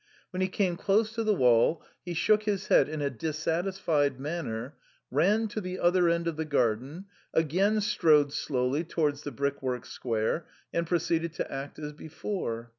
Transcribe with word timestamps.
When 0.31 0.41
he 0.41 0.47
came 0.47 0.77
close 0.77 1.13
to 1.13 1.23
the 1.23 1.33
THE 1.33 1.37
CREMONA 1.37 1.51
VIOLIN. 1.57 1.75
3 1.75 1.75
wall 1.83 1.85
he 2.05 2.13
shook 2.15 2.43
his 2.45 2.67
head 2.69 2.89
in 2.89 3.03
a 3.03 3.11
dissatisfied 3.11 4.19
manner, 4.19 4.73
ran 5.11 5.47
to 5.49 5.61
the 5.61 5.77
other 5.77 6.09
end 6.09 6.27
of 6.27 6.37
the 6.37 6.43
garden, 6.45 7.05
again 7.35 7.79
strode 7.81 8.33
slowly 8.33 8.83
towards 8.83 9.21
the 9.21 9.31
brick 9.31 9.61
work 9.61 9.85
square, 9.85 10.47
and 10.73 10.87
proceeded 10.87 11.33
to 11.33 11.51
act 11.53 11.77
as 11.77 11.93
before. 11.93 12.69